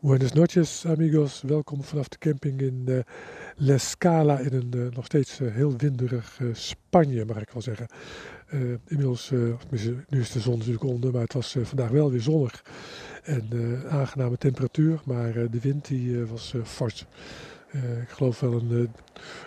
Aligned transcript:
Buenas 0.00 0.32
noches, 0.32 0.86
amigos. 0.86 1.42
Welkom 1.42 1.82
vanaf 1.82 2.08
de 2.08 2.18
camping 2.18 2.60
in 2.60 2.84
uh, 2.88 2.98
La 3.56 3.78
Scala 3.78 4.38
in 4.38 4.52
een 4.52 4.72
uh, 4.76 4.94
nog 4.94 5.04
steeds 5.04 5.40
uh, 5.40 5.54
heel 5.54 5.76
winderig 5.76 6.40
Spanje, 6.52 7.24
mag 7.24 7.40
ik 7.40 7.50
wel 7.50 7.62
zeggen. 7.62 7.86
inmiddels, 8.86 9.30
nu 10.08 10.20
is 10.20 10.30
de 10.32 10.40
zon 10.40 10.58
natuurlijk 10.58 10.84
onder, 10.84 11.12
maar 11.12 11.22
het 11.22 11.32
was 11.32 11.56
vandaag 11.62 11.90
wel 11.90 12.10
weer 12.10 12.20
zonnig 12.20 12.64
en 13.22 13.48
aangename 13.88 14.38
temperatuur. 14.38 15.00
Maar 15.04 15.32
de 15.32 15.60
wind 15.60 15.86
die 15.86 16.24
was 16.24 16.54
fors. 16.64 17.06
ik 18.02 18.08
geloof 18.08 18.40
wel 18.40 18.52
een, 18.52 18.90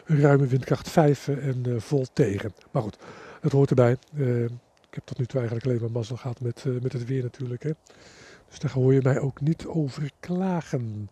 een, 0.05 0.19
ruime 0.19 0.47
windkracht 0.47 0.89
5 0.89 1.27
en 1.27 1.81
vol 1.81 2.05
tegen. 2.13 2.53
Maar 2.71 2.81
goed, 2.81 2.97
dat 3.41 3.51
hoort 3.51 3.69
erbij. 3.69 3.97
ik 4.89 4.93
heb 4.93 5.05
tot 5.05 5.17
nu 5.17 5.25
toe 5.25 5.39
eigenlijk 5.39 5.65
alleen 5.65 5.81
maar 5.81 5.91
mazzel 5.91 6.17
gehad 6.17 6.41
met, 6.41 6.65
met 6.81 6.93
het 6.93 7.05
weer 7.05 7.23
natuurlijk. 7.23 7.63
Hè. 7.63 7.71
Dus 8.51 8.59
daar 8.59 8.71
hoor 8.71 8.93
je 8.93 8.99
mij 9.03 9.19
ook 9.19 9.41
niet 9.41 9.65
over 9.65 10.11
klagen. 10.19 11.09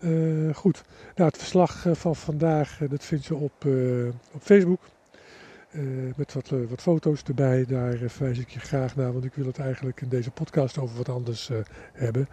Uh, 0.00 0.54
goed, 0.54 0.82
nou, 1.14 1.28
het 1.28 1.38
verslag 1.38 1.86
eh, 1.86 1.94
van 1.94 2.16
vandaag 2.16 2.80
uh, 2.80 2.90
dat 2.90 3.04
vind 3.04 3.26
je 3.26 3.34
op, 3.34 3.64
op 4.32 4.42
Facebook. 4.42 4.80
met 6.16 6.32
wat, 6.32 6.48
wat 6.68 6.82
foto's 6.82 7.22
erbij. 7.22 7.64
Daar 7.64 7.96
verwijs 7.96 8.38
ik 8.38 8.48
je 8.48 8.60
graag 8.60 8.96
naar, 8.96 9.12
want 9.12 9.24
ik 9.24 9.34
wil 9.34 9.46
het 9.46 9.58
eigenlijk 9.58 10.00
in 10.00 10.08
deze 10.08 10.30
podcast 10.30 10.78
over 10.78 10.96
wat 10.96 11.08
anders 11.08 11.50
hebben. 11.92 12.28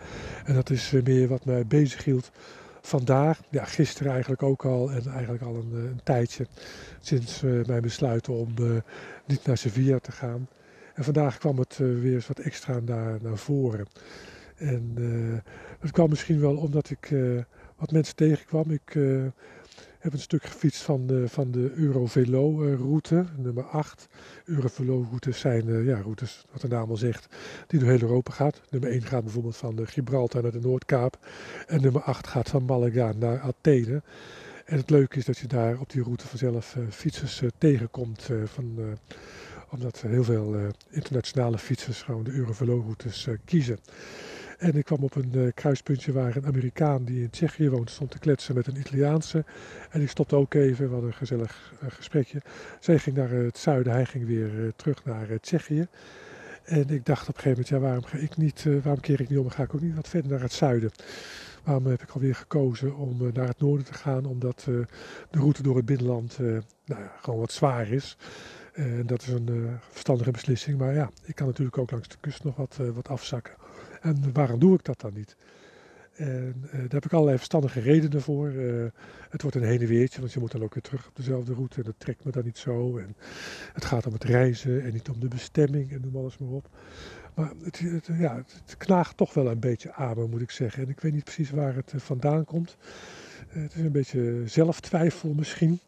En 0.46 0.54
dat 0.54 0.70
is 0.70 0.92
meer 1.04 1.28
wat 1.28 1.46
mij 1.46 1.66
bezighield 1.66 2.32
vandaag. 2.82 3.42
Ja, 3.50 3.64
gisteren 3.64 4.12
eigenlijk 4.12 4.44
ook 4.44 4.66
al 4.66 4.92
en 4.92 5.08
eigenlijk 5.08 5.44
al 5.44 5.56
een, 5.56 5.74
een 5.74 6.02
tijdje. 6.04 6.48
Sinds 7.00 7.42
mijn 7.42 7.82
besluit 7.82 8.30
om 8.30 8.54
niet 9.26 9.46
naar 9.46 9.58
Sevilla 9.58 10.00
te 10.00 10.12
gaan. 10.12 10.48
En 10.96 11.04
vandaag 11.04 11.38
kwam 11.38 11.58
het 11.58 11.80
uh, 11.82 12.02
weer 12.02 12.14
eens 12.14 12.28
wat 12.28 12.40
extra 12.40 12.80
naar, 12.80 13.18
naar 13.22 13.38
voren. 13.38 13.86
En 14.56 14.96
uh, 15.00 15.38
het 15.80 15.92
kwam 15.92 16.10
misschien 16.10 16.40
wel 16.40 16.56
omdat 16.56 16.90
ik 16.90 17.10
uh, 17.10 17.42
wat 17.76 17.92
mensen 17.92 18.16
tegenkwam. 18.16 18.72
Ik 18.72 18.98
heb 20.00 20.14
een 20.14 20.20
stuk 20.20 20.44
gefietst 20.44 20.82
van 20.82 21.08
de, 21.08 21.30
van 21.30 21.52
de 21.52 21.72
Eurovelo-route, 21.76 23.26
nummer 23.38 23.64
8. 23.64 24.08
Eurovelo-routes 24.46 25.40
zijn 25.40 25.84
ja, 25.84 26.02
routes, 26.02 26.46
wat 26.52 26.62
de 26.62 26.68
naam 26.68 26.90
al 26.90 26.98
zegt, 26.98 27.36
die 27.68 27.80
door 27.80 27.90
heel 27.90 28.02
Europa 28.02 28.32
gaat. 28.32 28.62
Nummer 28.70 28.90
1 28.90 29.02
gaat 29.02 29.24
bijvoorbeeld 29.24 29.58
van 29.58 29.88
Gibraltar 29.88 30.42
naar 30.42 30.52
de 30.52 30.60
Noordkaap. 30.60 31.28
En 31.68 31.82
nummer 31.82 32.02
8 32.02 32.28
gaat 32.28 32.50
van 32.50 32.66
Malaga 32.66 33.14
naar 33.18 33.40
Athene. 33.40 34.02
En 34.66 34.78
het 34.78 34.90
leuke 34.90 35.18
is 35.18 35.26
dat 35.26 35.38
je 35.38 35.48
daar 35.48 35.80
op 35.80 35.92
die 35.92 36.04
route 36.04 36.28
vanzelf 36.28 36.78
fietsers 36.90 37.42
tegenkomt 37.58 38.30
van 38.46 38.98
omdat 39.70 40.02
heel 40.02 40.24
veel 40.24 40.56
uh, 40.56 40.68
internationale 40.90 41.58
fietsers 41.58 42.02
gewoon 42.02 42.24
de 42.24 42.32
Eurovelo-routes 42.32 43.28
uh, 43.28 43.36
kiezen. 43.46 43.78
En 44.58 44.76
ik 44.76 44.86
kwam 44.86 45.04
op 45.04 45.16
een 45.16 45.32
uh, 45.36 45.52
kruispuntje 45.54 46.12
waar 46.12 46.36
een 46.36 46.46
Amerikaan 46.46 47.04
die 47.04 47.22
in 47.22 47.30
Tsjechië 47.30 47.70
woont 47.70 47.90
stond 47.90 48.12
te 48.12 48.20
kletsen 48.20 48.56
met 48.56 48.68
een 48.68 48.78
Italiaanse. 48.78 49.46
En 49.90 50.02
ik 50.02 50.10
stopte 50.10 50.36
ook 50.36 50.54
even, 50.54 50.86
we 50.86 50.92
hadden 50.92 51.10
een 51.10 51.16
gezellig 51.16 51.74
gesprekje. 51.88 52.42
Zij 52.80 53.00
ging 53.00 53.16
naar 53.16 53.30
het 53.30 53.58
zuiden, 53.58 53.94
hij 53.94 54.06
ging 54.06 54.26
weer 54.26 54.74
terug 54.76 55.06
naar 55.06 55.40
Tsjechië. 55.40 55.88
En 56.64 56.90
ik 56.90 57.06
dacht 57.06 57.30
op 57.30 57.36
een 57.36 57.42
gegeven 57.42 57.50
moment, 57.50 57.68
ja, 57.68 57.80
waarom, 57.80 58.04
ga 58.04 58.18
ik 58.18 58.38
niet, 58.38 58.64
waarom 58.84 59.00
keer 59.00 59.22
ik 59.22 59.30
niet 59.30 59.40
om 59.40 59.46
en 59.46 59.52
ga 59.52 59.64
ik 59.64 59.76
ook 59.76 59.82
niet 59.82 59.96
wat 59.96 60.08
verder 60.08 60.32
naar 60.32 60.42
het 60.42 60.54
zuiden? 60.54 60.92
Waarom 61.64 61.86
heb 61.86 62.02
ik 62.02 62.10
alweer 62.10 62.36
gekozen 62.36 62.96
om 62.96 63.18
naar 63.34 63.48
het 63.48 63.60
noorden 63.60 63.86
te 63.86 63.94
gaan? 63.94 64.26
Omdat 64.26 64.62
de 64.66 64.86
route 65.32 65.64
door 65.64 65.76
het 65.76 65.86
binnenland 65.86 66.38
nou 66.86 67.02
ja, 67.02 67.12
gewoon 67.22 67.40
wat 67.40 67.52
zwaar 67.52 67.90
is. 67.90 68.18
En 68.76 69.06
dat 69.06 69.22
is 69.22 69.28
een 69.28 69.50
uh, 69.50 69.72
verstandige 69.90 70.32
beslissing. 70.32 70.78
Maar 70.78 70.94
ja, 70.94 71.10
ik 71.24 71.36
kan 71.36 71.48
natuurlijk 71.48 71.78
ook 71.78 71.92
langs 71.92 72.08
de 72.08 72.18
kust 72.20 72.44
nog 72.44 72.56
wat, 72.56 72.78
uh, 72.82 72.90
wat 72.90 73.08
afzakken. 73.08 73.54
En 74.02 74.34
waarom 74.34 74.60
doe 74.60 74.76
ik 74.76 74.84
dat 74.84 75.02
dan 75.02 75.14
niet? 75.14 75.36
En 76.16 76.68
daar 76.72 76.82
heb 76.90 77.06
ik 77.06 77.14
allerlei 77.14 77.38
verstandige 77.38 77.80
redenen 77.80 78.22
voor. 78.22 78.52
het 79.30 79.42
wordt 79.42 79.58
een 79.58 79.64
heen 79.64 79.82
en 79.82 79.88
weertje, 79.88 80.20
want 80.20 80.34
je 80.34 80.40
moet 80.40 80.52
dan 80.52 80.64
ook 80.64 80.74
weer 80.74 80.84
terug 80.84 81.08
op 81.08 81.16
dezelfde 81.16 81.54
route. 81.54 81.78
En 81.78 81.84
dat 81.84 81.94
trekt 81.98 82.24
me 82.24 82.32
dan 82.32 82.44
niet 82.44 82.58
zo. 82.58 82.98
En 82.98 83.16
het 83.74 83.86
gaat 83.86 84.06
om 84.06 84.14
het 84.14 84.24
reizen 84.24 84.84
en 84.84 84.94
niet 84.94 85.10
om 85.10 85.20
de 85.20 85.28
bestemming 85.28 85.92
en 85.92 86.02
noem 86.02 86.16
alles 86.16 86.38
maar 86.38 86.50
op. 86.50 86.70
Maar 87.34 87.52
het, 87.64 87.80
het, 87.80 88.10
ja, 88.18 88.36
het 88.36 88.78
knaagt 88.78 89.18
toch 89.18 89.34
wel 89.34 89.48
een 89.48 89.60
beetje 89.60 89.94
aan 89.94 90.18
me, 90.18 90.28
moet 90.28 90.42
ik 90.42 90.52
zeggen. 90.52 90.84
En 90.84 90.90
ik 90.90 91.00
weet 91.00 91.14
niet 91.14 91.24
precies 91.24 91.50
waar 91.50 91.76
het 91.76 91.94
vandaan 91.96 92.46
komt. 92.46 92.78
het 93.48 93.76
is 93.76 93.82
een 93.82 93.92
beetje 93.92 94.42
zelftwijfel 94.46 95.34
misschien. 95.34 95.80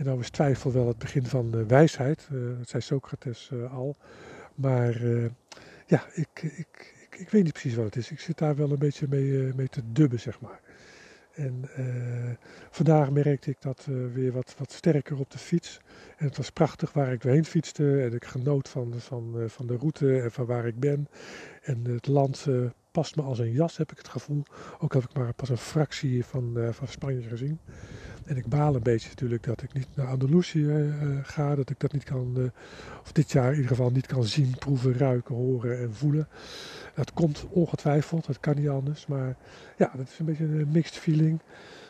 En 0.00 0.06
nou 0.06 0.20
is 0.20 0.30
twijfel 0.30 0.72
wel 0.72 0.86
het 0.86 0.98
begin 0.98 1.26
van 1.26 1.66
wijsheid, 1.66 2.28
uh, 2.32 2.58
dat 2.58 2.68
zei 2.68 2.82
Socrates 2.82 3.50
uh, 3.52 3.74
al. 3.74 3.96
Maar 4.54 5.02
uh, 5.02 5.26
ja, 5.86 6.04
ik, 6.14 6.42
ik, 6.42 6.94
ik, 7.00 7.16
ik, 7.18 7.30
weet 7.30 7.44
niet 7.44 7.52
precies 7.52 7.74
wat 7.74 7.84
het 7.84 7.96
is. 7.96 8.10
Ik 8.10 8.20
zit 8.20 8.38
daar 8.38 8.56
wel 8.56 8.70
een 8.70 8.78
beetje 8.78 9.06
mee, 9.08 9.54
mee 9.54 9.68
te 9.68 9.82
dubben, 9.92 10.20
zeg 10.20 10.40
maar. 10.40 10.60
En 11.34 11.68
vandaag 12.70 13.10
merkte 13.10 13.50
ik 13.50 13.56
dat 13.60 13.86
weer 14.12 14.32
wat, 14.32 14.54
wat 14.58 14.72
sterker 14.72 15.18
op 15.18 15.30
de 15.30 15.38
fiets. 15.38 15.80
En 16.16 16.26
het 16.26 16.36
was 16.36 16.50
prachtig 16.50 16.92
waar 16.92 17.12
ik 17.12 17.22
doorheen 17.22 17.44
fietste. 17.44 18.02
En 18.02 18.12
ik 18.12 18.24
genoot 18.24 18.68
van, 18.68 18.94
van, 18.98 19.44
van 19.46 19.66
de 19.66 19.76
route 19.76 20.20
en 20.20 20.32
van 20.32 20.46
waar 20.46 20.66
ik 20.66 20.78
ben. 20.78 21.08
En 21.62 21.84
het 21.84 22.06
land 22.06 22.46
past 22.90 23.16
me 23.16 23.22
als 23.22 23.38
een 23.38 23.52
jas, 23.52 23.76
heb 23.76 23.92
ik 23.92 23.98
het 23.98 24.08
gevoel. 24.08 24.42
Ook 24.78 24.94
heb 24.94 25.02
ik 25.02 25.14
maar 25.14 25.32
pas 25.32 25.48
een 25.48 25.56
fractie 25.56 26.24
van, 26.24 26.58
van 26.70 26.88
Spanje 26.88 27.22
gezien. 27.22 27.58
En 28.30 28.36
ik 28.36 28.46
baal 28.46 28.74
een 28.74 28.82
beetje 28.82 29.08
natuurlijk 29.08 29.42
dat 29.42 29.62
ik 29.62 29.72
niet 29.72 29.88
naar 29.94 30.06
Andalusië 30.06 30.64
uh, 30.64 31.18
ga. 31.22 31.54
Dat 31.54 31.70
ik 31.70 31.80
dat 31.80 31.92
niet 31.92 32.04
kan, 32.04 32.34
uh, 32.38 32.44
of 33.02 33.12
dit 33.12 33.30
jaar 33.30 33.48
in 33.48 33.54
ieder 33.54 33.68
geval 33.68 33.90
niet 33.90 34.06
kan 34.06 34.24
zien, 34.24 34.54
proeven, 34.58 34.98
ruiken, 34.98 35.34
horen 35.34 35.78
en 35.78 35.94
voelen. 35.94 36.28
Dat 36.94 37.12
komt 37.12 37.46
ongetwijfeld, 37.48 38.26
dat 38.26 38.40
kan 38.40 38.56
niet 38.56 38.68
anders. 38.68 39.06
Maar 39.06 39.36
ja, 39.76 39.92
dat 39.96 40.08
is 40.08 40.18
een 40.18 40.26
beetje 40.26 40.44
een 40.44 40.70
mixed 40.72 40.96
feeling. 40.96 41.40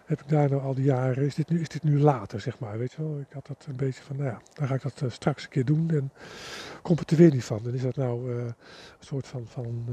Heb 0.05 0.21
ik 0.21 0.29
daar 0.29 0.51
nou 0.51 0.63
al 0.63 0.75
die 0.75 0.85
jaren, 0.85 1.25
is 1.25 1.35
dit 1.35 1.49
nu, 1.49 1.61
is 1.61 1.69
dit 1.69 1.83
nu 1.83 1.99
later 1.99 2.41
zeg 2.41 2.59
maar, 2.59 2.79
weet 2.79 2.93
je 2.93 3.03
wel. 3.03 3.21
Ik 3.21 3.33
had 3.33 3.47
dat 3.47 3.67
een 3.69 3.77
beetje 3.77 4.03
van, 4.03 4.17
nou 4.17 4.29
ja, 4.29 4.41
dan 4.53 4.67
ga 4.67 4.75
ik 4.75 4.83
dat 4.83 5.13
straks 5.13 5.43
een 5.43 5.51
keer 5.51 5.65
doen 5.65 5.91
en 5.91 6.13
komt 6.83 6.99
het 6.99 7.11
er 7.11 7.17
weer 7.17 7.31
niet 7.31 7.45
van. 7.45 7.61
Dan 7.63 7.75
is 7.75 7.83
dat 7.83 7.97
nou 7.97 8.33
een 8.33 8.55
soort 8.99 9.27
van, 9.27 9.47
van 9.47 9.85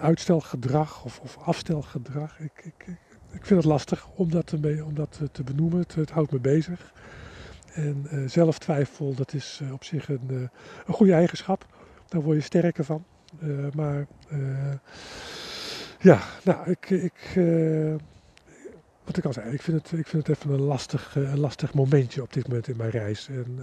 uitstelgedrag 0.00 1.04
of, 1.04 1.20
of 1.20 1.38
afstelgedrag. 1.38 2.38
Ik, 2.38 2.62
ik, 2.64 2.86
ik 3.32 3.46
vind 3.46 3.60
het 3.60 3.64
lastig 3.64 4.08
om 4.14 4.30
dat 4.30 4.46
te, 4.46 4.82
om 4.86 4.94
dat 4.94 5.20
te 5.32 5.42
benoemen. 5.42 5.84
Het, 5.94 6.10
houdt 6.10 6.32
me 6.32 6.40
bezig. 6.40 6.92
En 7.72 8.06
uh, 8.12 8.28
zelftwijfel, 8.28 9.14
dat 9.14 9.32
is 9.34 9.60
op 9.72 9.84
zich 9.84 10.08
een, 10.08 10.50
een 10.86 10.94
goede 10.94 11.12
eigenschap. 11.12 11.66
Daar 12.08 12.22
word 12.22 12.36
je 12.36 12.42
sterker 12.42 12.84
van. 12.84 13.04
maar 13.74 14.06
ja, 15.98 16.20
nou, 16.44 16.70
ik, 16.70 16.90
ik 16.90 17.38
wat 19.04 19.16
ik 19.16 19.24
al 19.24 19.32
zei, 19.32 19.52
ik 19.52 19.62
vind 19.62 19.82
het, 19.82 19.98
ik 19.98 20.06
vind 20.06 20.26
het 20.26 20.36
even 20.36 20.50
een 20.50 20.60
lastig, 20.60 21.14
een 21.14 21.40
lastig 21.40 21.74
momentje 21.74 22.22
op 22.22 22.32
dit 22.32 22.48
moment 22.48 22.68
in 22.68 22.76
mijn 22.76 22.90
reis. 22.90 23.28
En 23.28 23.58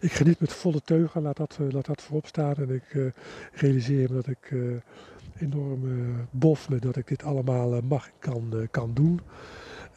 ik 0.00 0.12
geniet 0.12 0.40
met 0.40 0.52
volle 0.52 0.80
teugen, 0.84 1.22
laat 1.22 1.36
dat, 1.36 1.58
laat 1.70 1.86
dat 1.86 2.02
voorop 2.02 2.26
staan. 2.26 2.54
En 2.54 2.70
ik 2.70 3.12
realiseer 3.52 4.08
me 4.08 4.14
dat 4.14 4.26
ik 4.26 4.52
enorme 5.40 6.26
bof 6.30 6.68
met 6.68 6.82
dat 6.82 6.96
ik 6.96 7.08
dit 7.08 7.22
allemaal 7.22 7.74
eh, 7.74 7.82
mag 7.82 8.06
en 8.06 8.12
kan, 8.18 8.48
eh, 8.52 8.66
kan 8.70 8.94
doen. 8.94 9.20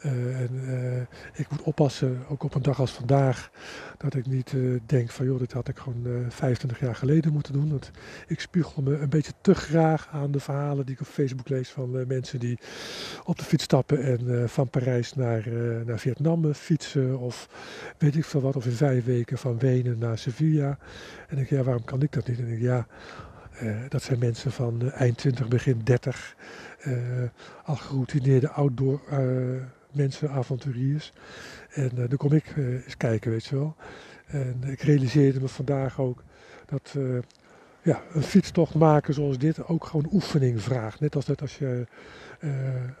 Uh, 0.04 0.40
en 0.40 0.50
uh, 0.54 1.00
ik 1.32 1.50
moet 1.50 1.62
oppassen, 1.62 2.22
ook 2.28 2.42
op 2.42 2.54
een 2.54 2.62
dag 2.62 2.80
als 2.80 2.92
vandaag, 2.92 3.50
dat 3.98 4.14
ik 4.14 4.26
niet 4.26 4.52
uh, 4.52 4.80
denk 4.86 5.10
van 5.10 5.26
joh, 5.26 5.38
dit 5.38 5.52
had 5.52 5.68
ik 5.68 5.78
gewoon 5.78 6.06
25 6.28 6.80
jaar 6.80 6.94
geleden 6.94 7.32
moeten 7.32 7.52
doen. 7.52 7.70
Want 7.70 7.90
ik 8.26 8.40
spiegel 8.40 8.82
me 8.82 8.98
een 8.98 9.08
beetje 9.08 9.32
te 9.40 9.54
graag 9.54 10.08
aan 10.12 10.30
de 10.30 10.40
verhalen 10.40 10.86
die 10.86 10.94
ik 10.94 11.00
op 11.00 11.06
Facebook 11.06 11.48
lees 11.48 11.70
van 11.70 12.06
mensen 12.06 12.38
die 12.38 12.58
op 13.24 13.38
de 13.38 13.44
fiets 13.44 13.64
stappen 13.64 14.02
en 14.02 14.48
van 14.48 14.68
Parijs 14.68 15.14
naar, 15.14 15.48
naar 15.86 15.98
Vietnam 15.98 16.54
fietsen 16.54 17.18
of 17.18 17.48
weet 17.98 18.16
ik 18.16 18.24
veel 18.24 18.40
wat. 18.40 18.56
Of 18.56 18.66
in 18.66 18.72
vijf 18.72 19.04
weken 19.04 19.38
van 19.38 19.58
Wenen 19.58 19.98
naar 19.98 20.18
Sevilla. 20.18 20.78
En 21.28 21.38
ik 21.38 21.48
ja, 21.48 21.62
waarom 21.62 21.84
kan 21.84 22.02
ik 22.02 22.12
dat 22.12 22.28
niet? 22.28 22.38
En 22.38 22.48
ik 22.48 22.60
ja, 22.60 22.86
dat 23.88 24.02
zijn 24.02 24.18
mensen 24.18 24.52
van 24.52 24.90
eind 24.90 25.16
20, 25.16 25.48
begin 25.48 25.80
30. 25.84 26.36
Uh, 26.86 26.96
al 27.64 27.76
geroutineerde 27.76 28.50
outdoor 28.50 29.00
mensen, 29.94 30.30
avonturiers. 30.30 31.12
En 31.70 31.90
dan 31.94 32.16
kom 32.16 32.32
ik 32.32 32.56
eens 32.56 32.96
kijken, 32.96 33.30
weet 33.30 33.44
je 33.44 33.56
wel. 33.56 33.76
En 34.26 34.62
ik 34.66 34.80
realiseerde 34.80 35.40
me 35.40 35.48
vandaag 35.48 36.00
ook 36.00 36.22
dat 36.66 36.96
ja, 37.84 38.02
een 38.12 38.22
fietstocht 38.22 38.74
maken 38.74 39.14
zoals 39.14 39.38
dit 39.38 39.66
ook 39.66 39.84
gewoon 39.84 40.08
oefening 40.12 40.62
vraagt. 40.62 41.00
Net 41.00 41.16
als 41.16 41.24
dat 41.24 41.40
als 41.40 41.58
je 41.58 41.86
uh, 42.40 42.50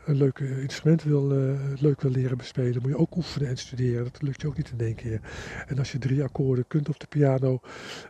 een 0.04 0.16
leuk 0.16 0.38
instrument 0.38 1.02
wil, 1.02 1.32
uh, 1.32 1.58
leuk 1.80 2.00
wil 2.00 2.10
leren 2.10 2.36
bespelen, 2.36 2.82
moet 2.82 2.90
je 2.90 2.98
ook 2.98 3.16
oefenen 3.16 3.48
en 3.48 3.56
studeren. 3.56 4.04
Dat 4.04 4.22
lukt 4.22 4.40
je 4.40 4.46
ook 4.46 4.56
niet 4.56 4.70
in 4.78 4.86
één 4.86 4.94
keer. 4.94 5.20
En 5.66 5.78
als 5.78 5.92
je 5.92 5.98
drie 5.98 6.22
akkoorden 6.22 6.64
kunt 6.68 6.88
op 6.88 7.00
de 7.00 7.06
piano, 7.06 7.60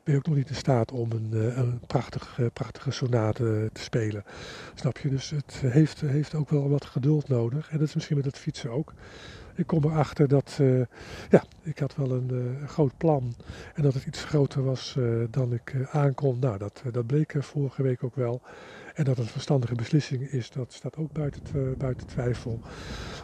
ben 0.04 0.12
je 0.12 0.16
ook 0.16 0.26
nog 0.26 0.36
niet 0.36 0.48
in 0.48 0.54
staat 0.54 0.92
om 0.92 1.12
een, 1.12 1.30
uh, 1.32 1.56
een 1.56 1.80
prachtig, 1.86 2.38
prachtige 2.52 2.90
sonate 2.90 3.70
te 3.72 3.80
spelen. 3.80 4.24
Snap 4.74 4.98
je? 4.98 5.08
Dus 5.08 5.30
het 5.30 5.60
heeft, 5.60 6.00
heeft 6.00 6.34
ook 6.34 6.50
wel 6.50 6.68
wat 6.68 6.84
geduld 6.84 7.28
nodig. 7.28 7.70
En 7.70 7.78
dat 7.78 7.88
is 7.88 7.94
misschien 7.94 8.16
met 8.16 8.24
het 8.26 8.38
fietsen 8.38 8.70
ook 8.70 8.92
ik 9.54 9.66
kom 9.66 9.84
erachter 9.84 10.28
dat 10.28 10.58
uh, 10.60 10.82
ja, 11.30 11.44
ik 11.62 11.78
had 11.78 11.96
wel 11.96 12.10
een, 12.10 12.28
uh, 12.32 12.60
een, 12.60 12.68
groot 12.68 12.96
plan 12.96 13.34
en 13.74 13.82
dat 13.82 13.94
het 13.94 14.06
iets 14.06 14.24
groter 14.24 14.64
was 14.64 14.94
uh, 14.98 15.24
dan 15.30 15.52
ik 15.52 15.74
aankon. 15.90 16.38
Nou, 16.38 16.58
dat, 16.58 16.82
dat 16.92 17.06
bleek 17.06 17.34
vorige 17.38 17.82
week 17.82 18.04
ook 18.04 18.16
wel. 18.16 18.40
En 18.94 19.04
dat 19.04 19.16
het 19.16 19.26
een 19.26 19.32
verstandige 19.32 19.74
beslissing 19.74 20.22
is, 20.22 20.50
dat 20.50 20.72
staat 20.72 20.96
ook 20.96 21.12
buiten, 21.12 21.74
buiten 21.78 22.06
twijfel. 22.06 22.60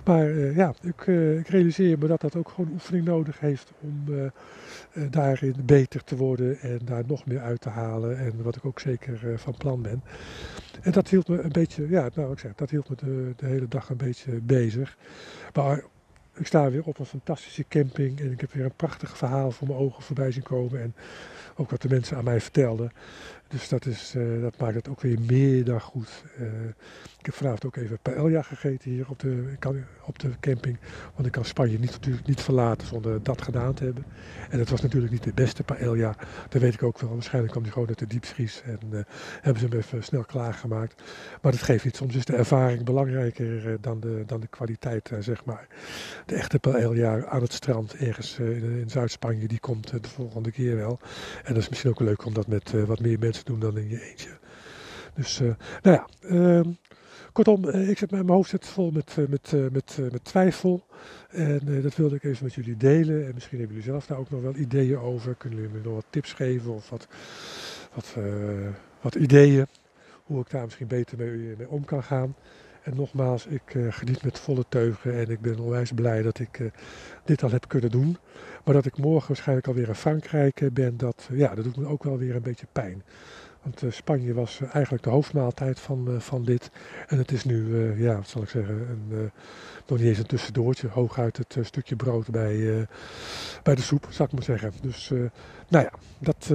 Maar 0.04 0.34
ja, 0.34 0.74
ik, 0.82 1.06
ik, 1.38 1.48
realiseer 1.48 1.98
me 1.98 2.06
dat 2.06 2.20
dat 2.20 2.36
ook 2.36 2.48
gewoon 2.48 2.70
oefening 2.72 3.04
nodig 3.04 3.40
heeft 3.40 3.72
om 3.80 4.04
daarin 5.10 5.54
beter 5.64 6.04
te 6.04 6.16
worden 6.16 6.58
en 6.58 6.78
daar 6.84 7.02
nog 7.06 7.26
meer 7.26 7.40
uit 7.40 7.60
te 7.60 7.68
halen. 7.68 8.18
En 8.18 8.42
wat 8.42 8.56
ik 8.56 8.64
ook 8.64 8.80
zeker 8.80 9.38
van 9.38 9.54
plan 9.56 9.82
ben. 9.82 10.02
En 10.82 10.92
dat 10.92 11.08
hield 11.08 11.28
me 11.28 11.40
een 11.40 11.52
beetje, 11.52 11.88
ja, 11.88 12.08
nou 12.14 12.32
ik 12.32 12.38
zeg, 12.38 12.54
dat 12.54 12.70
hield 12.70 12.88
me 12.88 12.96
de, 12.96 13.32
de 13.36 13.46
hele 13.46 13.68
dag 13.68 13.88
een 13.88 13.96
beetje 13.96 14.40
bezig. 14.40 14.96
Maar 15.52 15.84
ik 16.34 16.46
sta 16.46 16.70
weer 16.70 16.84
op 16.84 16.98
een 16.98 17.06
fantastische 17.06 17.64
camping 17.68 18.20
en 18.20 18.32
ik 18.32 18.40
heb 18.40 18.52
weer 18.52 18.64
een 18.64 18.76
prachtig 18.76 19.16
verhaal 19.16 19.50
voor 19.50 19.66
mijn 19.66 19.78
ogen 19.78 20.02
voorbij 20.02 20.32
zien 20.32 20.42
komen. 20.42 20.80
En 20.80 20.94
ook 21.56 21.70
wat 21.70 21.82
de 21.82 21.88
mensen 21.88 22.16
aan 22.16 22.24
mij 22.24 22.40
vertelden. 22.40 22.92
Dus 23.50 23.69
dat, 23.69 23.87
is, 23.87 24.14
uh, 24.17 24.43
dat 24.43 24.58
maakt 24.58 24.75
het 24.75 24.88
ook 24.88 25.00
weer 25.00 25.19
meer 25.20 25.64
dan 25.64 25.81
goed. 25.81 26.25
Uh, 26.41 26.47
ik 27.19 27.26
heb 27.26 27.35
vanavond 27.35 27.64
ook 27.64 27.76
even 27.76 27.99
paella 28.02 28.43
gegeten 28.43 28.91
hier 28.91 29.08
op 29.08 29.19
de, 29.19 29.44
op 30.05 30.19
de 30.19 30.31
camping. 30.41 30.79
Want 31.14 31.26
ik 31.26 31.32
kan 31.32 31.44
Spanje 31.44 31.79
niet, 31.79 31.91
natuurlijk 31.91 32.26
niet 32.26 32.41
verlaten 32.41 32.87
zonder 32.87 33.23
dat 33.23 33.43
gedaan 33.43 33.75
te 33.75 33.85
hebben. 33.85 34.05
En 34.50 34.58
het 34.58 34.70
was 34.70 34.81
natuurlijk 34.81 35.12
niet 35.12 35.23
de 35.23 35.32
beste 35.35 35.62
paella. 35.62 36.17
Dat 36.49 36.62
weet 36.62 36.75
ik 36.75 36.82
ook 36.82 36.99
wel. 36.99 37.12
Waarschijnlijk 37.12 37.50
kwam 37.50 37.62
die 37.62 37.73
gewoon 37.73 37.88
uit 37.88 37.99
de 37.99 38.06
diepvries. 38.06 38.62
En 38.64 38.79
uh, 38.91 39.00
hebben 39.41 39.62
ze 39.62 39.69
hem 39.69 39.79
even 39.79 40.05
snel 40.05 40.25
klaargemaakt. 40.25 41.02
Maar 41.43 41.52
dat 41.52 41.62
geeft 41.62 41.85
niet. 41.85 41.97
Soms 41.97 42.14
is 42.14 42.25
de 42.25 42.37
ervaring 42.37 42.85
belangrijker 42.85 43.81
dan, 43.81 44.00
de, 44.00 44.23
dan 44.26 44.41
de 44.41 44.47
kwaliteit, 44.47 45.11
zeg 45.20 45.44
maar. 45.44 45.67
De 46.26 46.35
echte 46.35 46.58
paella 46.58 47.25
aan 47.25 47.43
het 47.43 47.52
strand 47.52 47.94
ergens 47.94 48.38
in, 48.38 48.79
in 48.81 48.91
Zuid-Spanje, 48.91 49.49
die 49.49 49.61
komt 49.61 49.91
de 49.91 50.08
volgende 50.08 50.50
keer 50.50 50.76
wel. 50.76 50.99
En 51.44 51.55
dat 51.55 51.62
is 51.62 51.69
misschien 51.69 51.91
ook 51.91 52.00
leuk 52.00 52.25
om 52.25 52.35
dat 52.35 52.47
met 52.47 52.70
wat 52.87 53.00
meer 53.00 53.19
mensen 53.19 53.39
doen 53.44 53.60
dan 53.60 53.78
in 53.78 53.88
je 53.88 54.08
eentje. 54.10 54.38
Dus, 55.14 55.40
uh, 55.40 55.54
nou 55.82 55.96
ja, 55.96 56.31
uh, 56.31 56.60
kortom, 57.32 57.64
uh, 57.64 57.88
ik 57.88 57.98
zit 57.98 58.10
mijn 58.10 58.28
hoofd 58.28 58.50
zit 58.50 58.66
vol 58.66 58.90
met, 58.90 59.16
uh, 59.19 59.28
met, 59.28 59.52
met, 60.12 60.25
twijfel. 60.25 60.87
En 61.28 61.82
dat 61.82 61.96
wilde 61.96 62.14
ik 62.14 62.25
even 62.25 62.44
met 62.44 62.54
jullie 62.54 62.76
delen. 62.76 63.26
En 63.26 63.34
misschien 63.34 63.58
hebben 63.58 63.76
jullie 63.76 63.90
zelf 63.90 64.06
daar 64.06 64.19
ook 64.19 64.31
nog 64.31 64.42
wel 64.42 64.56
ideeën 64.56 64.98
over. 64.98 65.34
Kunnen 65.34 65.58
jullie 65.58 65.75
me 65.75 65.81
nog 65.82 65.94
wat 65.94 66.06
tips 66.10 66.32
geven 66.32 66.75
of 66.75 66.90
wat, 66.90 67.08
wat, 67.94 68.16
wat 69.00 69.14
ideeën. 69.14 69.66
Hoe 70.25 70.40
ik 70.40 70.50
daar 70.50 70.64
misschien 70.64 70.87
beter 70.87 71.19
mee 71.19 71.69
om 71.69 71.84
kan 71.84 72.02
gaan. 72.02 72.34
En 72.82 72.96
nogmaals, 72.96 73.46
ik 73.46 73.74
uh, 73.74 73.92
geniet 73.92 74.22
met 74.22 74.38
volle 74.38 74.64
teugen 74.68 75.14
en 75.14 75.30
ik 75.30 75.40
ben 75.40 75.58
onwijs 75.58 75.92
blij 75.92 76.22
dat 76.22 76.38
ik 76.38 76.58
uh, 76.58 76.70
dit 77.24 77.42
al 77.42 77.50
heb 77.50 77.68
kunnen 77.68 77.90
doen. 77.90 78.16
Maar 78.64 78.74
dat 78.74 78.86
ik 78.86 78.96
morgen 78.96 79.28
waarschijnlijk 79.28 79.66
alweer 79.66 79.88
in 79.88 79.94
Frankrijk 79.94 80.60
uh, 80.60 80.70
ben, 80.70 80.96
dat, 80.96 81.28
ja, 81.32 81.54
dat 81.54 81.64
doet 81.64 81.76
me 81.76 81.86
ook 81.86 82.04
wel 82.04 82.18
weer 82.18 82.34
een 82.34 82.42
beetje 82.42 82.66
pijn. 82.72 83.02
Want 83.62 83.82
Spanje 83.88 84.34
was 84.34 84.60
eigenlijk 84.72 85.02
de 85.02 85.10
hoofdmaaltijd 85.10 85.80
van, 85.80 86.20
van 86.20 86.44
dit. 86.44 86.70
En 87.06 87.18
het 87.18 87.32
is 87.32 87.44
nu, 87.44 87.92
ja, 88.02 88.14
wat 88.14 88.28
zal 88.28 88.42
ik 88.42 88.48
zeggen, 88.48 88.74
een, 88.74 89.30
nog 89.86 89.98
niet 89.98 90.08
eens 90.08 90.18
een 90.18 90.26
tussendoortje. 90.26 90.88
Hooguit 90.88 91.36
het 91.36 91.56
stukje 91.62 91.96
brood 91.96 92.30
bij, 92.30 92.86
bij 93.62 93.74
de 93.74 93.82
soep, 93.82 94.06
zou 94.10 94.28
ik 94.28 94.34
maar 94.34 94.44
zeggen. 94.44 94.72
Dus, 94.82 95.08
nou 95.68 95.84
ja, 95.84 95.92
dat, 96.18 96.46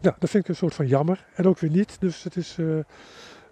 ja, 0.00 0.16
dat 0.18 0.30
vind 0.30 0.44
ik 0.44 0.48
een 0.48 0.56
soort 0.56 0.74
van 0.74 0.86
jammer. 0.86 1.26
En 1.34 1.46
ook 1.46 1.58
weer 1.58 1.70
niet. 1.70 2.00
Dus 2.00 2.22
het 2.22 2.36
is 2.36 2.58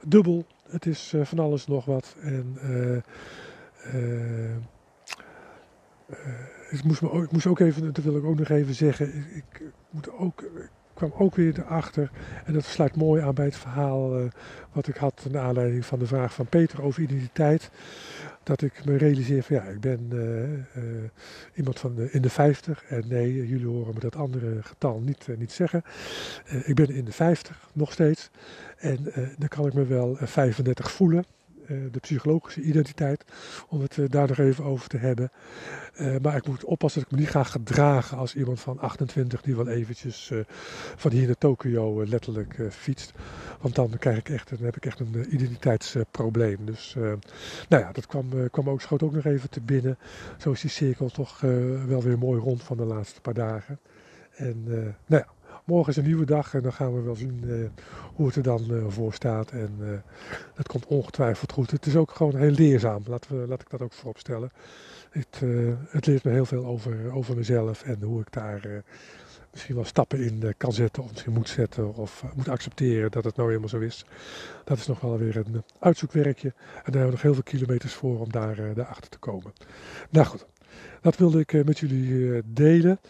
dubbel 0.07 0.47
het 0.71 0.87
is 0.87 1.13
uh, 1.13 1.25
van 1.25 1.39
alles 1.39 1.67
nog 1.67 1.85
wat. 1.85 2.17
En 2.21 2.59
uh, 2.63 4.57
ik, 6.71 6.85
moest 6.85 7.03
me 7.03 7.11
ook, 7.11 7.25
ik 7.25 7.33
moest 7.33 7.47
ook 7.47 7.59
even, 7.59 7.93
dat 7.93 8.05
wil 8.05 8.17
ik 8.17 8.25
ook 8.25 8.39
nog 8.39 8.49
even 8.49 8.75
zeggen, 8.75 9.15
ik, 9.35 9.63
moet 9.91 10.11
ook, 10.13 10.45
kwam 11.09 11.27
ook 11.27 11.35
weer 11.35 11.59
erachter, 11.59 12.11
en 12.45 12.53
dat 12.53 12.65
sluit 12.65 12.97
mooi 12.97 13.23
aan 13.23 13.35
bij 13.35 13.45
het 13.45 13.57
verhaal 13.57 14.31
wat 14.73 14.89
ik 14.89 14.97
had 14.97 15.27
naar 15.31 15.43
aanleiding 15.43 15.87
van 15.87 15.99
de 15.99 16.07
vraag 16.07 16.35
van 16.35 16.47
Peter 16.47 16.83
over 16.83 17.03
identiteit. 17.03 17.71
Dat 18.43 18.63
ik 18.63 18.85
me 18.85 18.97
realiseer 18.97 19.43
van 19.43 19.57
ja, 19.57 19.63
ik 19.63 19.81
ben 19.81 20.09
iemand 21.55 21.79
van 21.79 21.95
de, 21.95 22.11
in 22.11 22.23
de 22.23 22.31
50. 22.31 22.85
En 22.85 23.05
nee, 23.09 23.49
jullie 23.49 23.67
horen 23.67 23.95
me 23.95 24.01
dat 24.01 24.17
andere 24.17 24.63
getal 24.63 25.01
niet, 25.01 25.29
niet 25.39 25.53
zeggen. 25.53 25.83
ik 26.65 26.75
ben 26.75 26.91
in 26.91 27.05
de 27.05 27.13
50 27.13 27.69
nog 27.73 27.93
steeds. 27.93 28.31
En 28.77 29.13
dan 29.39 29.49
kan 29.49 29.67
ik 29.67 29.75
me 29.75 29.87
wel 29.87 30.17
35 30.21 30.85
eh, 30.87 30.91
voelen. 30.91 31.25
Uh, 31.71 31.93
de 31.93 31.99
psychologische 31.99 32.61
identiteit, 32.61 33.25
om 33.69 33.81
het 33.81 33.97
uh, 33.97 34.09
daar 34.09 34.29
nog 34.29 34.39
even 34.39 34.65
over 34.65 34.89
te 34.89 34.97
hebben. 34.97 35.31
maar 36.23 36.37
ik 36.37 36.47
moet 36.47 36.65
oppassen 36.65 37.01
dat 37.01 37.11
ik 37.11 37.17
me 37.17 37.23
niet 37.23 37.33
ga 37.33 37.43
gedragen 37.43 38.19
als 38.19 38.35
iemand 38.35 38.61
van 38.61 38.79
28 38.79 39.43
die 39.43 39.57
wel 39.57 39.69
eventjes 39.69 40.33
van 40.97 41.11
hier 41.11 41.27
naar 41.27 41.39
Tokio 41.39 42.07
letterlijk 42.07 42.57
fietst. 42.71 43.13
Want 43.61 43.75
dan, 43.75 43.99
krijg 43.99 44.19
ik 44.19 44.29
echt, 44.29 44.49
dan 44.49 44.65
heb 44.65 44.77
ik 44.77 44.87
echt 44.87 45.01
een 45.01 45.35
identiteitsprobleem. 45.35 46.65
Dus 46.65 46.95
nou 47.69 47.83
ja, 47.83 47.93
dat 47.93 48.07
kwam, 48.07 48.51
kwam 48.51 48.69
ook, 48.69 48.81
schoot 48.81 49.03
ook 49.03 49.13
nog 49.13 49.25
even 49.25 49.51
te 49.51 49.61
binnen. 49.61 49.99
Zo 50.39 50.51
is 50.51 50.61
die 50.61 50.71
cirkel 50.71 51.09
toch 51.09 51.41
wel 51.87 52.03
weer 52.03 52.19
mooi 52.19 52.41
rond 52.41 52.63
van 52.63 52.77
de 52.77 52.85
laatste 52.85 53.21
paar 53.21 53.35
dagen. 53.35 53.79
En 54.37 54.65
nou 55.07 55.23
ja, 55.27 55.27
morgen 55.71 55.93
is 55.93 55.97
een 55.97 56.05
nieuwe 56.05 56.25
dag 56.25 56.55
en 56.55 56.63
dan 56.63 56.73
gaan 56.73 56.95
we 56.95 57.01
wel 57.01 57.17
zien 57.17 57.41
uh, 57.45 57.69
hoe 58.15 58.27
het 58.27 58.37
er 58.37 58.43
dan 58.43 58.67
uh, 58.71 58.85
voor 58.89 59.13
staat. 59.13 59.51
En 59.51 60.03
dat 60.55 60.67
komt 60.67 60.87
ongetwijfeld 60.87 61.53
goed. 61.53 61.71
Het 61.71 61.87
is 61.87 61.97
ook 61.97 62.11
gewoon 62.11 62.37
heel 62.37 62.51
leerzaam, 62.51 63.03
laten 63.07 63.41
we, 63.41 63.47
laat 63.47 63.61
ik 63.61 63.71
dat 63.71 63.83
ook 63.83 63.93
voorop 63.93 64.19
stellen. 64.19 64.51
Het, 65.11 65.43
het 65.89 66.07
leert 66.07 66.25
me 66.25 66.31
heel 66.31 66.47
veel 66.47 66.65
over, 66.65 67.13
over 67.13 67.37
mezelf 67.37 67.83
en 67.83 68.03
hoe 68.03 68.21
ik 68.21 68.33
daar 68.33 68.83
misschien 69.53 69.75
wel 69.75 69.85
stappen 69.85 70.19
in 70.25 70.55
kan 70.57 70.73
zetten. 70.73 71.03
Of 71.03 71.11
misschien 71.11 71.33
moet 71.33 71.49
zetten 71.49 71.95
of 71.95 72.25
moet 72.35 72.49
accepteren 72.49 73.11
dat 73.11 73.25
het 73.25 73.37
nou 73.37 73.49
helemaal 73.49 73.69
zo 73.69 73.79
is. 73.79 74.05
Dat 74.65 74.79
is 74.79 74.87
nog 74.87 75.01
wel 75.01 75.19
weer 75.19 75.37
een 75.37 75.63
uitzoekwerkje. 75.79 76.49
En 76.49 76.65
daar 76.65 76.83
hebben 76.85 77.05
we 77.05 77.11
nog 77.11 77.23
heel 77.23 77.35
veel 77.35 77.43
kilometers 77.43 77.93
voor 77.93 78.21
om 78.21 78.33
daar, 78.33 78.75
daarachter 78.75 79.11
te 79.11 79.19
komen. 79.19 79.53
Nou 80.11 80.27
goed, 80.27 80.47
dat 81.01 81.17
wilde 81.17 81.41
ik 81.41 81.65
met 81.65 81.79
jullie 81.79 82.43
delen. 82.47 83.01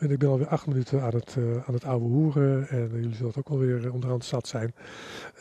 En 0.00 0.10
ik 0.10 0.18
ben 0.18 0.28
alweer 0.28 0.48
acht 0.48 0.66
minuten 0.66 1.02
aan 1.02 1.14
het, 1.14 1.34
uh, 1.38 1.68
aan 1.68 1.74
het 1.74 1.84
oude 1.84 2.04
hoeren. 2.04 2.68
En 2.68 2.88
jullie 2.92 3.14
zullen 3.14 3.28
het 3.28 3.38
ook 3.38 3.48
alweer 3.48 3.92
onderhand 3.92 4.24
zat 4.24 4.48
zijn. 4.48 4.74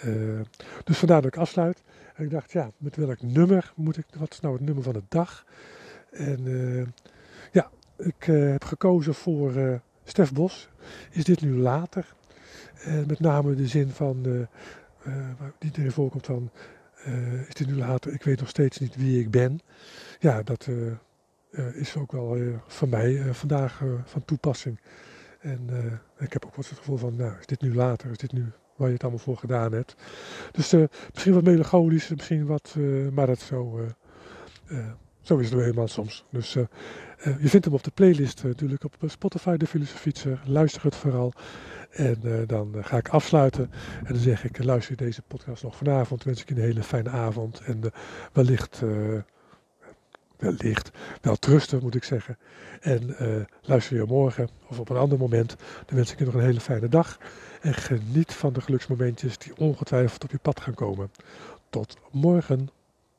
Uh, 0.06 0.39
dus 0.83 0.97
vandaar 0.97 1.21
dat 1.21 1.33
ik 1.33 1.39
afsluit. 1.39 1.83
En 2.15 2.23
ik 2.23 2.29
dacht, 2.29 2.51
ja, 2.51 2.71
met 2.77 2.95
welk 2.95 3.21
nummer 3.21 3.73
moet 3.75 3.97
ik. 3.97 4.06
Wat 4.17 4.31
is 4.31 4.39
nou 4.39 4.53
het 4.53 4.65
nummer 4.65 4.83
van 4.83 4.94
de 4.94 5.03
dag? 5.09 5.45
En 6.11 6.47
uh, 6.47 6.85
ja, 7.51 7.69
ik 7.97 8.23
heb 8.23 8.63
gekozen 8.63 9.13
voor 9.13 9.81
Stef 10.03 10.33
Bos. 10.33 10.69
Is 11.11 11.23
dit 11.23 11.41
nu 11.41 11.57
later? 11.57 12.13
Met 13.07 13.19
name 13.19 13.56
de 13.56 13.67
zin 13.67 13.89
van. 13.89 14.47
die 15.59 15.71
erin 15.75 15.91
voorkomt 15.91 16.25
van. 16.25 16.50
is 17.47 17.54
dit 17.54 17.68
nu 17.68 17.75
later? 17.75 18.13
Ik 18.13 18.23
weet 18.23 18.39
nog 18.39 18.49
steeds 18.49 18.80
niet 18.80 18.95
wie 18.95 19.19
ik 19.19 19.31
ben. 19.31 19.59
Ja, 20.19 20.44
dat 20.44 20.68
uh, 20.68 20.92
is 21.73 21.95
ook 21.95 22.11
wel 22.11 22.37
uh, 22.37 22.57
voor 22.68 22.89
mij 22.89 23.11
uh, 23.11 23.33
vandaag 23.33 23.83
van 24.03 24.25
toepassing. 24.25 24.79
En 25.39 25.69
ik 26.18 26.33
heb 26.33 26.45
ook 26.45 26.56
wat 26.56 26.69
het 26.69 26.77
gevoel 26.77 26.97
van, 26.97 27.15
nou, 27.15 27.33
is 27.39 27.45
dit 27.45 27.61
nu 27.61 27.75
later? 27.75 28.11
Is 28.11 28.18
dit 28.18 28.31
nu 28.31 28.51
waar 28.75 28.87
je 28.87 28.94
het 28.94 29.01
allemaal 29.01 29.19
voor 29.19 29.37
gedaan 29.37 29.71
hebt? 29.71 29.95
Dus 30.51 30.75
misschien 31.13 31.33
wat 31.33 31.44
melancholisch, 31.44 32.09
misschien 32.09 32.45
wat, 32.45 32.75
maar 33.11 33.27
dat 33.27 33.39
zo, 33.39 33.79
zo 35.21 35.37
is 35.37 35.44
het 35.44 35.51
nou 35.51 35.63
helemaal 35.63 35.87
soms. 35.87 36.25
Dus 36.29 36.53
je 37.23 37.49
vindt 37.49 37.65
hem 37.65 37.73
op 37.73 37.83
de 37.83 37.91
playlist 37.91 38.44
natuurlijk 38.44 38.83
op 38.83 38.95
Spotify, 39.06 39.57
de 39.57 39.68
Filosofietser. 39.68 40.41
Luister 40.45 40.83
het 40.83 40.95
vooral. 40.95 41.33
En 41.89 42.44
dan 42.47 42.75
ga 42.81 42.97
ik 42.97 43.09
afsluiten. 43.09 43.71
En 44.03 44.13
dan 44.13 44.21
zeg 44.21 44.44
ik, 44.44 44.63
luister 44.63 44.95
deze 44.95 45.21
podcast 45.21 45.63
nog 45.63 45.75
vanavond. 45.75 46.23
Wens 46.23 46.41
ik 46.41 46.49
je 46.49 46.56
een 46.56 46.61
hele 46.61 46.83
fijne 46.83 47.09
avond. 47.09 47.61
En 47.65 47.81
wellicht 48.33 48.81
wellicht 50.39 50.91
wel 51.21 51.35
trusten, 51.35 51.79
moet 51.81 51.95
ik 51.95 52.03
zeggen. 52.03 52.37
En 52.79 53.15
uh, 53.21 53.35
luister 53.61 53.95
je 53.95 54.03
morgen 54.07 54.49
of 54.67 54.79
op 54.79 54.89
een 54.89 54.97
ander 54.97 55.17
moment. 55.17 55.55
Dan 55.85 55.95
wens 55.95 56.11
ik 56.11 56.19
je 56.19 56.25
nog 56.25 56.33
een 56.33 56.39
hele 56.39 56.59
fijne 56.59 56.87
dag. 56.87 57.17
En 57.61 57.73
geniet 57.73 58.33
van 58.33 58.53
de 58.53 58.61
geluksmomentjes 58.61 59.37
die 59.37 59.57
ongetwijfeld 59.57 60.23
op 60.23 60.31
je 60.31 60.37
pad 60.37 60.59
gaan 60.59 60.73
komen. 60.73 61.11
Tot 61.69 61.97
morgen. 62.11 62.69